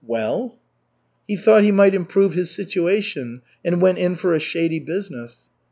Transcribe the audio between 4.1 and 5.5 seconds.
for a shady business."